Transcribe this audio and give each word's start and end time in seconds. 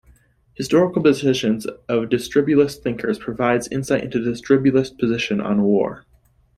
Historical 0.55 1.03
positions 1.03 1.67
of 1.87 2.09
distributist 2.09 2.77
thinkers 2.81 3.19
provides 3.19 3.67
insight 3.67 4.03
into 4.03 4.17
a 4.17 4.21
distributist 4.21 4.97
position 4.97 5.39
on 5.39 5.61
war. 5.61 6.07